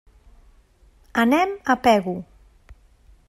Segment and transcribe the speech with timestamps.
[1.25, 2.17] Anem a Pego.